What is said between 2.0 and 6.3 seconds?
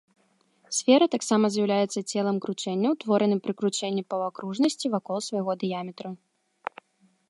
целам кручэння, утвораным пры кручэнні паўакружнасці вакол свайго дыяметра.